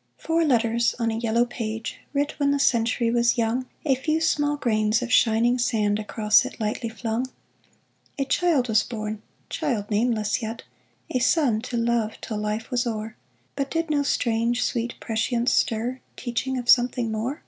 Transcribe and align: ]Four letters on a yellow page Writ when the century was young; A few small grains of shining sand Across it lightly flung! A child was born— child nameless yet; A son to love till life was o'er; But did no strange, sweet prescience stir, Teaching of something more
]Four 0.16 0.42
letters 0.46 0.94
on 0.98 1.10
a 1.10 1.18
yellow 1.18 1.44
page 1.44 1.98
Writ 2.14 2.38
when 2.40 2.50
the 2.50 2.58
century 2.58 3.10
was 3.10 3.36
young; 3.36 3.66
A 3.84 3.94
few 3.94 4.22
small 4.22 4.56
grains 4.56 5.02
of 5.02 5.12
shining 5.12 5.58
sand 5.58 5.98
Across 5.98 6.46
it 6.46 6.58
lightly 6.58 6.88
flung! 6.88 7.26
A 8.18 8.24
child 8.24 8.68
was 8.70 8.82
born— 8.82 9.20
child 9.50 9.90
nameless 9.90 10.40
yet; 10.40 10.62
A 11.10 11.18
son 11.18 11.60
to 11.60 11.76
love 11.76 12.18
till 12.22 12.38
life 12.38 12.70
was 12.70 12.86
o'er; 12.86 13.16
But 13.54 13.70
did 13.70 13.90
no 13.90 14.02
strange, 14.02 14.62
sweet 14.62 14.94
prescience 14.98 15.52
stir, 15.52 16.00
Teaching 16.24 16.56
of 16.56 16.70
something 16.70 17.12
more 17.12 17.42